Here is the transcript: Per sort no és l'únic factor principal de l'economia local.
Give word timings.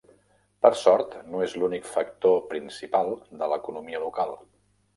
Per 0.65 0.71
sort 0.83 1.13
no 1.33 1.41
és 1.49 1.53
l'únic 1.63 1.85
factor 1.91 2.41
principal 2.55 3.15
de 3.43 3.53
l'economia 3.55 4.05
local. 4.09 4.39